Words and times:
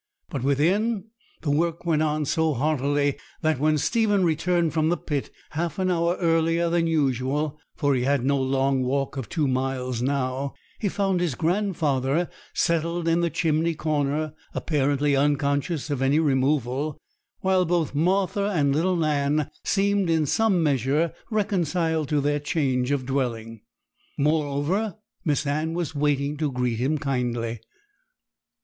But 0.31 0.41
within, 0.41 1.09
the 1.43 1.51
work 1.51 1.85
went 1.85 2.01
on 2.01 2.25
so 2.25 2.55
heartily 2.55 3.19
that, 3.41 3.59
when 3.59 3.77
Stephen 3.77 4.23
returned 4.25 4.73
from 4.73 4.89
the 4.89 4.97
pit, 4.97 5.29
half 5.51 5.77
an 5.77 5.91
hour 5.91 6.15
earlier 6.19 6.71
than 6.71 6.87
usual, 6.87 7.59
for 7.75 7.93
he 7.93 8.01
had 8.01 8.25
no 8.25 8.41
long 8.41 8.81
walk 8.81 9.15
of 9.15 9.29
two 9.29 9.47
miles 9.47 10.01
now, 10.01 10.55
he 10.79 10.89
found 10.89 11.19
his 11.21 11.35
grandfather 11.35 12.31
settled 12.51 13.07
in 13.07 13.21
the 13.21 13.29
chimney 13.29 13.75
corner, 13.75 14.33
apparently 14.55 15.15
unconscious 15.15 15.91
of 15.91 16.01
any 16.01 16.17
removal, 16.17 16.99
while 17.41 17.63
both 17.63 17.93
Martha 17.93 18.45
and 18.49 18.73
little 18.75 18.95
Nan 18.95 19.51
seemed 19.63 20.09
in 20.09 20.25
some 20.25 20.63
measure 20.63 21.13
reconciled 21.29 22.09
to 22.09 22.19
their 22.21 22.39
change 22.39 22.89
of 22.89 23.05
dwelling. 23.05 23.61
Moreover, 24.17 24.97
Miss 25.23 25.45
Anne 25.45 25.75
was 25.75 25.93
waiting 25.93 26.37
to 26.37 26.51
greet 26.51 26.77
him 26.79 26.97
kindly. 26.97 27.59